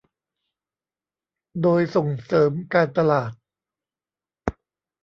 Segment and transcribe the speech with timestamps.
[1.61, 3.31] โดยส่งเสริมการตลาด